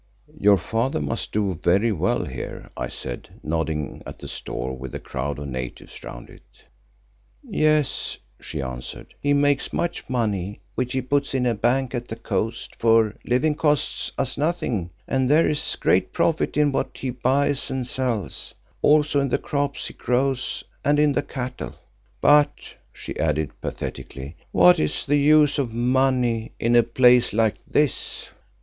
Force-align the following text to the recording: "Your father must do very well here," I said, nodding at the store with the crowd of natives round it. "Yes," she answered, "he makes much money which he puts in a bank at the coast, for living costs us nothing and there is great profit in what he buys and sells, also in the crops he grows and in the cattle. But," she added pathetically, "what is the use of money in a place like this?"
"Your 0.39 0.57
father 0.57 0.99
must 0.99 1.31
do 1.31 1.59
very 1.63 1.91
well 1.91 2.25
here," 2.25 2.71
I 2.75 2.87
said, 2.87 3.39
nodding 3.43 4.01
at 4.07 4.17
the 4.17 4.27
store 4.27 4.75
with 4.75 4.93
the 4.93 4.99
crowd 4.99 5.37
of 5.37 5.47
natives 5.47 6.03
round 6.03 6.27
it. 6.27 6.63
"Yes," 7.47 8.17
she 8.39 8.63
answered, 8.63 9.13
"he 9.21 9.33
makes 9.33 9.71
much 9.71 10.09
money 10.09 10.59
which 10.73 10.93
he 10.93 11.03
puts 11.03 11.35
in 11.35 11.45
a 11.45 11.53
bank 11.53 11.93
at 11.93 12.07
the 12.07 12.15
coast, 12.15 12.77
for 12.79 13.15
living 13.25 13.53
costs 13.53 14.11
us 14.17 14.39
nothing 14.39 14.89
and 15.07 15.29
there 15.29 15.47
is 15.47 15.75
great 15.75 16.13
profit 16.13 16.57
in 16.57 16.71
what 16.71 16.97
he 16.97 17.11
buys 17.11 17.69
and 17.69 17.85
sells, 17.85 18.55
also 18.81 19.19
in 19.19 19.29
the 19.29 19.37
crops 19.37 19.85
he 19.87 19.93
grows 19.93 20.63
and 20.83 20.97
in 20.97 21.11
the 21.13 21.21
cattle. 21.21 21.75
But," 22.21 22.73
she 22.91 23.19
added 23.19 23.51
pathetically, 23.61 24.35
"what 24.51 24.79
is 24.79 25.05
the 25.05 25.17
use 25.19 25.59
of 25.59 25.71
money 25.71 26.53
in 26.59 26.75
a 26.75 26.81
place 26.81 27.33
like 27.33 27.57
this?" 27.67 28.29